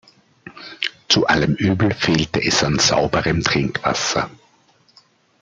Zu 1.09 1.27
allem 1.27 1.53
Übel 1.53 1.93
fehlte 1.93 2.41
es 2.43 2.63
an 2.63 2.79
sauberem 2.79 3.43
Trinkwasser. 3.43 4.31